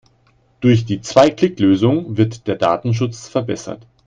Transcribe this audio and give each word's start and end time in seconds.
Durch 0.61 0.83
die 0.85 1.01
Zwei-Klick-Lösung 1.01 2.17
wird 2.17 2.47
der 2.47 2.55
Datenschutz 2.55 3.27
verbessert. 3.27 3.85